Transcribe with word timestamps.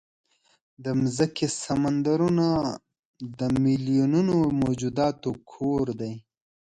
د 0.83 0.85
مځکې 1.01 1.47
سمندرونه 1.63 2.47
د 3.39 3.41
میلیونونو 3.63 4.35
موجوداتو 4.61 5.29
کور 5.51 5.85
دی. 6.01 6.13